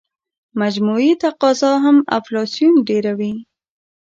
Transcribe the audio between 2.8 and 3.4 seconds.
ډېروي.